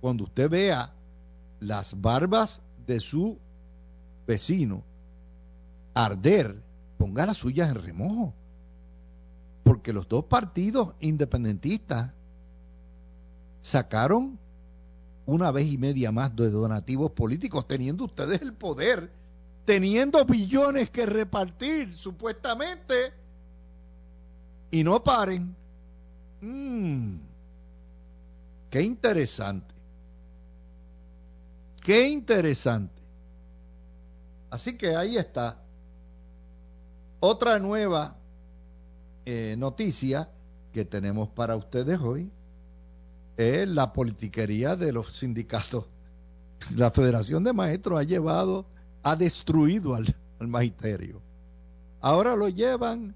[0.00, 0.94] cuando usted vea
[1.58, 3.38] las barbas de su
[4.26, 4.84] vecino
[5.92, 6.62] arder,
[6.98, 8.32] ponga las suyas en remojo.
[9.64, 12.12] Porque los dos partidos independentistas
[13.60, 14.38] sacaron
[15.26, 19.22] una vez y media más de donativos políticos, teniendo ustedes el poder
[19.64, 23.12] teniendo billones que repartir, supuestamente,
[24.70, 25.54] y no paren.
[26.40, 27.16] Mm,
[28.70, 29.74] qué interesante.
[31.80, 33.02] Qué interesante.
[34.50, 35.58] Así que ahí está.
[37.20, 38.16] Otra nueva
[39.24, 40.28] eh, noticia
[40.72, 42.30] que tenemos para ustedes hoy
[43.42, 45.86] es la politiquería de los sindicatos.
[46.76, 48.66] La Federación de Maestros ha llevado,
[49.02, 51.22] ha destruido al, magisterio.
[52.00, 53.14] Ahora lo llevan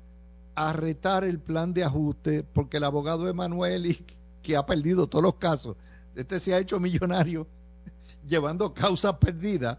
[0.54, 4.04] a retar el plan de ajuste porque el abogado Emanuel,
[4.42, 5.76] que ha perdido todos los casos,
[6.14, 7.46] este se ha hecho millonario
[8.26, 9.78] llevando causas perdidas,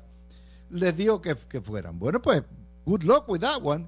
[0.70, 1.98] les dijo que, que fueran.
[1.98, 2.44] Bueno, pues,
[2.86, 3.88] good luck with that one.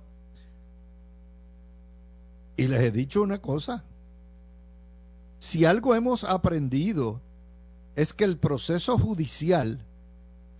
[2.55, 3.85] Y les he dicho una cosa,
[5.39, 7.21] si algo hemos aprendido
[7.95, 9.79] es que el proceso judicial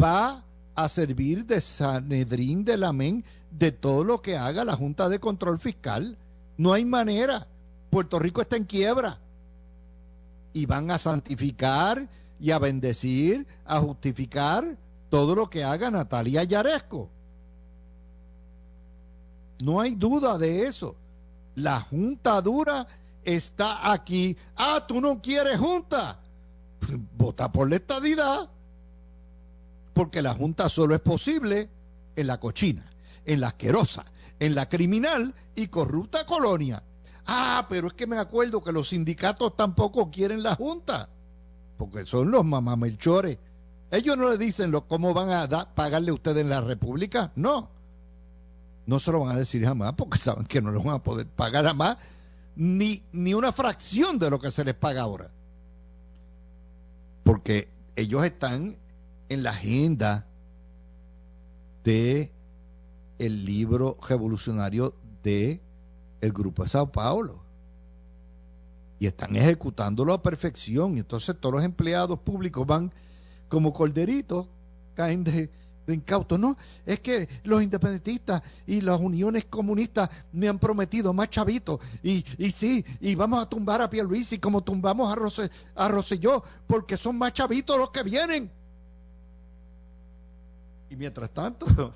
[0.02, 5.20] va a servir de sanedrín del amén de todo lo que haga la Junta de
[5.20, 6.18] Control Fiscal.
[6.58, 7.48] No hay manera.
[7.90, 9.20] Puerto Rico está en quiebra.
[10.54, 12.08] Y van a santificar
[12.40, 14.78] y a bendecir, a justificar
[15.10, 17.10] todo lo que haga Natalia Yaresco.
[19.62, 20.96] No hay duda de eso.
[21.56, 22.88] La Junta dura
[23.24, 24.38] está aquí.
[24.56, 26.20] Ah, tú no quieres junta.
[27.18, 28.50] Vota por la estadidad.
[29.94, 31.70] Porque la junta solo es posible
[32.16, 32.90] en la cochina,
[33.26, 34.06] en la asquerosa,
[34.40, 36.84] en la criminal y corrupta colonia.
[37.26, 41.10] Ah, pero es que me acuerdo que los sindicatos tampoco quieren la junta.
[41.78, 43.38] Porque son los mamamelchores.
[43.92, 47.32] Ellos no le dicen lo, cómo van a pagarle a ustedes en la República.
[47.36, 47.70] No.
[48.86, 51.28] No se lo van a decir jamás porque saben que no lo van a poder
[51.28, 51.98] pagar jamás
[52.56, 55.32] ni, ni una fracción de lo que se les paga ahora.
[57.24, 58.78] Porque ellos están
[59.30, 60.26] en la agenda
[61.84, 62.32] de
[63.20, 65.62] el libro revolucionario de
[66.22, 67.44] el grupo de Sao Paulo
[69.00, 72.92] y están ejecutándolo a perfección y entonces todos los empleados públicos van
[73.48, 74.48] como corderitos
[74.96, 75.50] caen de,
[75.94, 76.38] incauto.
[76.38, 81.80] No, es que los independentistas y las uniones comunistas me han prometido más chavitos.
[82.04, 85.90] Y, y sí, y vamos a tumbar a y como tumbamos a, Rose, a
[86.68, 88.52] porque son más chavitos los que vienen.
[90.90, 91.66] Y mientras tanto,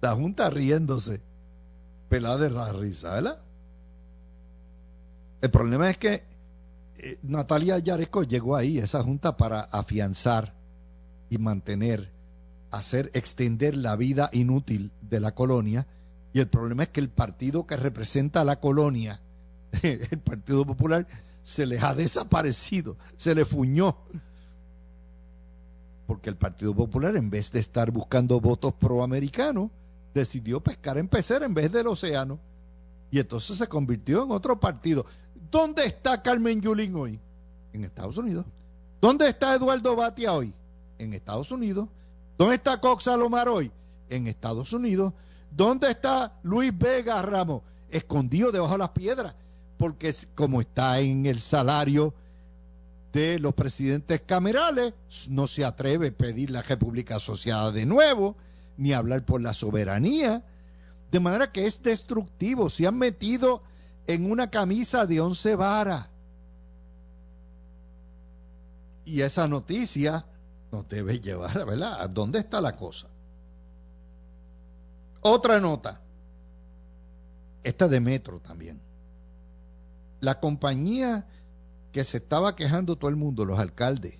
[0.00, 1.20] la Junta riéndose,
[2.08, 3.40] pelada de la risa, ¿verdad?
[5.40, 6.24] El problema es que
[6.98, 10.54] eh, Natalia Yaresco llegó ahí, esa Junta, para afianzar
[11.28, 12.15] y mantener
[12.70, 15.86] hacer extender la vida inútil de la colonia
[16.36, 19.22] y el problema es que el partido que representa a la colonia,
[19.82, 21.06] el Partido Popular,
[21.42, 23.96] se les ha desaparecido, se le fuñó.
[26.06, 29.70] Porque el Partido Popular, en vez de estar buscando votos proamericanos,
[30.12, 32.38] decidió pescar en pecera en vez del océano.
[33.10, 35.06] Y entonces se convirtió en otro partido.
[35.50, 37.18] ¿Dónde está Carmen Yulín hoy?
[37.72, 38.44] En Estados Unidos.
[39.00, 40.52] ¿Dónde está Eduardo Batia hoy?
[40.98, 41.88] En Estados Unidos.
[42.38, 43.70] ¿Dónde está Cox Salomar hoy?
[44.10, 45.14] En Estados Unidos.
[45.50, 47.62] ¿Dónde está Luis Vega Ramos?
[47.90, 49.34] Escondido debajo de las piedras.
[49.78, 52.14] Porque como está en el salario
[53.12, 54.92] de los presidentes camerales,
[55.28, 58.36] no se atreve a pedir la República Asociada de nuevo,
[58.76, 60.44] ni hablar por la soberanía.
[61.10, 62.68] De manera que es destructivo.
[62.68, 63.62] Se han metido
[64.06, 66.08] en una camisa de once varas.
[69.06, 70.26] Y esa noticia
[70.82, 72.00] debe llevar, ¿verdad?
[72.00, 73.08] ¿A dónde está la cosa?
[75.20, 76.00] Otra nota.
[77.62, 78.80] Esta de Metro también.
[80.20, 81.26] La compañía
[81.92, 84.18] que se estaba quejando todo el mundo, los alcaldes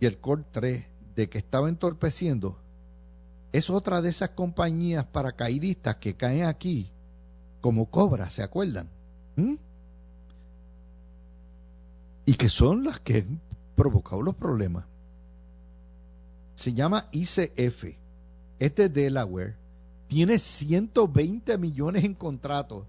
[0.00, 2.58] y el COR 3, de que estaba entorpeciendo,
[3.52, 6.92] es otra de esas compañías paracaidistas que caen aquí
[7.60, 8.88] como cobras, ¿se acuerdan?
[9.36, 9.54] ¿Mm?
[12.26, 13.40] Y que son las que han
[13.74, 14.84] provocado los problemas
[16.58, 17.84] se llama ICF,
[18.58, 19.54] es de Delaware,
[20.08, 22.84] tiene 120 millones en contratos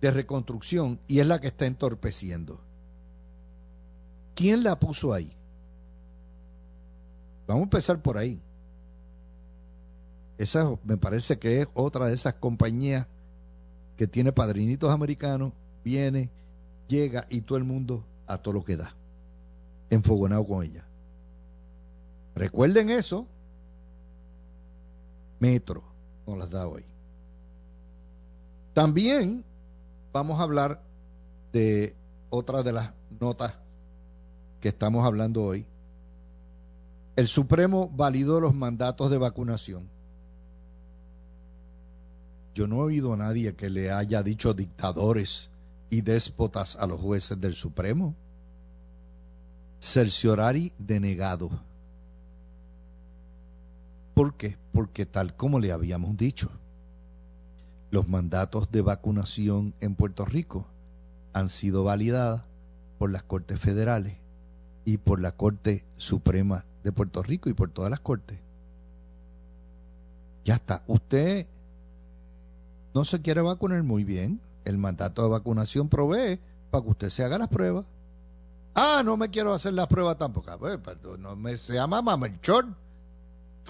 [0.00, 2.58] de reconstrucción y es la que está entorpeciendo.
[4.34, 5.30] ¿Quién la puso ahí?
[7.46, 8.40] Vamos a empezar por ahí.
[10.36, 13.06] Esa me parece que es otra de esas compañías
[13.96, 15.52] que tiene padrinitos americanos,
[15.84, 16.30] viene,
[16.88, 18.92] llega y todo el mundo a todo lo que da,
[19.88, 20.89] enfogonado con ella.
[22.34, 23.26] Recuerden eso.
[25.38, 25.82] Metro
[26.26, 26.84] nos las da hoy.
[28.74, 29.44] También
[30.12, 30.82] vamos a hablar
[31.52, 31.94] de
[32.30, 33.54] otra de las notas
[34.60, 35.66] que estamos hablando hoy.
[37.16, 39.88] El Supremo validó los mandatos de vacunación.
[42.54, 45.50] Yo no he oído a nadie que le haya dicho dictadores
[45.88, 48.14] y déspotas a los jueces del Supremo.
[49.80, 51.50] Cerciorari denegado.
[54.20, 54.58] ¿Por qué?
[54.74, 56.50] Porque tal como le habíamos dicho,
[57.90, 60.66] los mandatos de vacunación en Puerto Rico
[61.32, 62.42] han sido validados
[62.98, 64.18] por las Cortes Federales
[64.84, 68.38] y por la Corte Suprema de Puerto Rico y por todas las Cortes.
[70.44, 70.82] Ya está.
[70.86, 71.46] Usted
[72.92, 74.38] no se quiere vacunar muy bien.
[74.66, 76.38] El mandato de vacunación provee
[76.70, 77.86] para que usted se haga las pruebas.
[78.74, 80.58] Ah, no me quiero hacer las pruebas tampoco.
[80.58, 80.78] Pues,
[81.18, 82.66] no me se llama Mamelchor.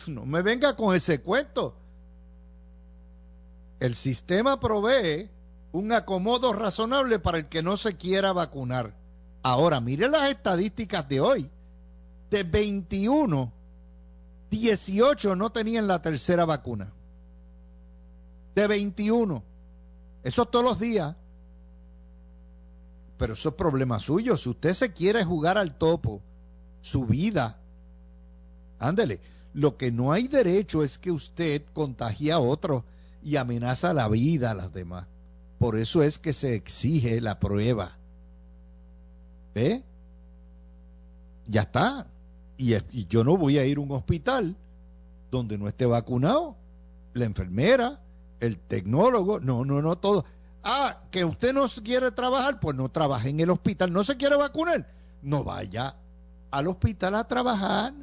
[0.06, 1.76] No me venga con ese cuento.
[3.78, 5.30] El sistema provee
[5.72, 8.94] un acomodo razonable para el que no se quiera vacunar.
[9.42, 11.50] Ahora, mire las estadísticas de hoy.
[12.30, 13.52] De 21,
[14.50, 16.92] 18 no tenían la tercera vacuna.
[18.54, 19.42] De 21.
[20.22, 21.16] Eso todos los días.
[23.16, 24.36] Pero eso es problema suyo.
[24.36, 26.22] Si usted se quiere jugar al topo,
[26.80, 27.58] su vida,
[28.78, 29.20] ándele.
[29.52, 32.84] Lo que no hay derecho es que usted contagie a otro
[33.22, 35.06] y amenaza la vida a las demás.
[35.58, 37.96] Por eso es que se exige la prueba.
[39.54, 39.82] ¿Ve?
[41.46, 42.06] Ya está.
[42.56, 44.56] Y, y, yo no voy a ir a un hospital
[45.30, 46.56] donde no esté vacunado.
[47.12, 48.00] La enfermera,
[48.38, 50.24] el tecnólogo, no, no, no, todo.
[50.62, 53.92] Ah, que usted no quiere trabajar, pues no trabaje en el hospital.
[53.92, 54.86] No se quiere vacunar,
[55.22, 55.96] no vaya
[56.50, 57.94] al hospital a trabajar.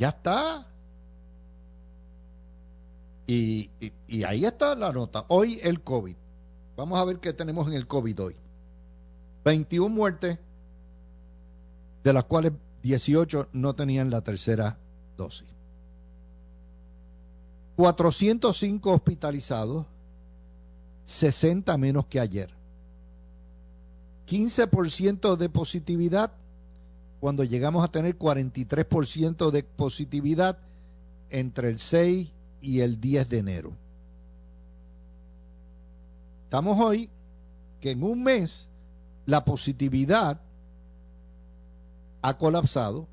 [0.00, 0.66] Ya está.
[3.26, 3.70] Y,
[4.26, 5.26] ahí está la nota.
[5.28, 6.16] Hoy el COVID.
[6.74, 8.36] Vamos a ver qué tenemos en el COVID hoy.
[9.44, 10.38] 21 muertes,
[12.02, 14.78] de las cuales 18 no tenían la tercera
[15.18, 15.46] dosis.
[17.76, 19.84] 405 hospitalizados,
[21.04, 22.50] 60 menos que ayer.
[24.26, 26.39] 15% de positividad
[27.20, 30.58] cuando llegamos a tener 43% de positividad
[31.28, 33.72] entre el 6 y el 10 de enero.
[36.44, 37.10] Estamos hoy
[37.80, 38.68] que en un mes
[39.26, 40.40] la positividad
[42.22, 43.06] ha colapsado.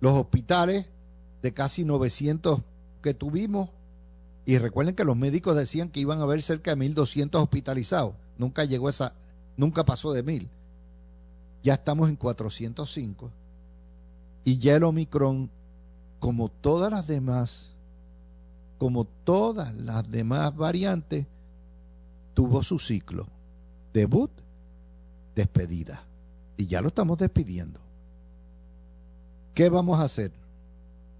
[0.00, 0.86] Los hospitales
[1.42, 2.60] de casi 900
[3.02, 3.70] que tuvimos,
[4.46, 8.14] y recuerden que los médicos decían que iban a haber cerca de 1.200 hospitalizados.
[8.36, 9.14] Nunca llegó esa,
[9.56, 10.48] nunca pasó de 1.000
[11.64, 13.32] ya estamos en 405
[14.44, 15.50] y ya el Omicron,
[16.20, 17.72] como todas las demás,
[18.76, 21.26] como todas las demás variantes,
[22.34, 23.26] tuvo su ciclo.
[23.94, 24.30] Debut,
[25.34, 26.04] despedida.
[26.58, 27.80] Y ya lo estamos despidiendo.
[29.54, 30.32] ¿Qué vamos a hacer?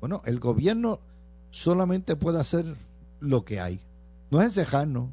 [0.01, 1.01] Bueno, el gobierno
[1.49, 2.67] solamente puede hacer
[3.21, 3.81] lo que hay.
[4.31, 5.09] No es encejarnos.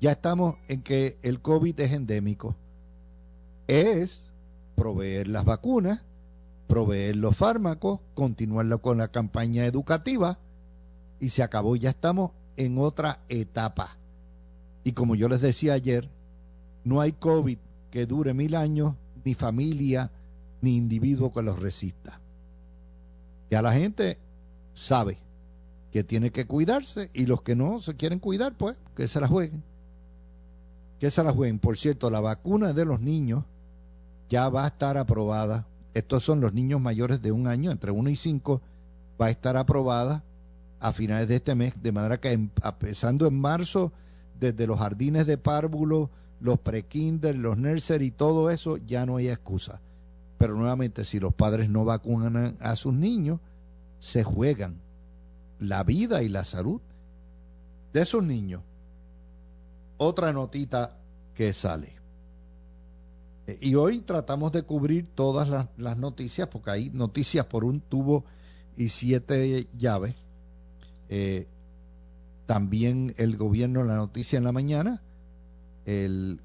[0.00, 2.54] Ya estamos en que el COVID es endémico.
[3.66, 4.25] Es
[4.76, 6.02] proveer las vacunas,
[6.68, 10.38] proveer los fármacos, continuar con la campaña educativa
[11.18, 11.74] y se acabó.
[11.74, 13.96] Ya estamos en otra etapa.
[14.84, 16.08] Y como yo les decía ayer,
[16.84, 17.58] no hay COVID
[17.90, 20.12] que dure mil años, ni familia,
[20.60, 22.20] ni individuo que los resista.
[23.50, 24.18] Ya la gente
[24.74, 25.18] sabe
[25.90, 29.26] que tiene que cuidarse y los que no se quieren cuidar, pues que se la
[29.26, 29.62] jueguen.
[31.00, 31.58] Que se la jueguen.
[31.58, 33.44] Por cierto, la vacuna de los niños
[34.28, 35.66] ya va a estar aprobada.
[35.94, 38.60] Estos son los niños mayores de un año, entre uno y cinco,
[39.20, 40.24] va a estar aprobada
[40.80, 43.92] a finales de este mes, de manera que empezando en marzo,
[44.38, 46.10] desde los jardines de párvulo,
[46.40, 49.80] los pre-kinder, los nursery, todo eso, ya no hay excusa.
[50.38, 53.40] Pero nuevamente, si los padres no vacunan a sus niños,
[53.98, 54.80] se juegan
[55.58, 56.80] la vida y la salud
[57.92, 58.62] de esos niños.
[59.96, 60.98] Otra notita
[61.34, 61.95] que sale.
[63.60, 68.24] Y hoy tratamos de cubrir todas las, noticias, porque hay noticias por un tubo
[68.76, 70.16] y siete llaves.
[71.08, 71.46] Eh,
[72.46, 75.02] también el gobierno, la noticia en la mañana,
[75.84, 76.40] el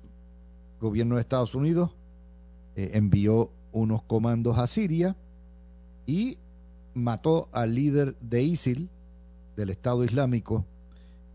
[0.80, 1.92] gobierno de Estados Unidos
[2.76, 5.16] eh, envió unos comandos a Siria
[6.06, 6.38] y
[6.94, 8.90] mató al líder de ISIL,
[9.56, 10.66] del Estado Islámico,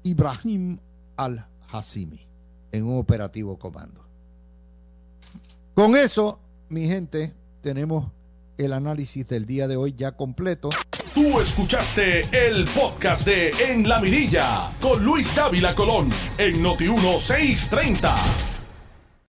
[0.02, 0.78] Ibrahim
[1.16, 2.20] al-Hasimi,
[2.72, 4.05] en un operativo comando.
[5.76, 8.10] Con eso, mi gente, tenemos
[8.56, 10.70] el análisis del día de hoy ya completo.
[11.12, 16.08] Tú escuchaste el podcast de En la Mirilla con Luis Dávila Colón
[16.38, 18.14] en Noti 1630.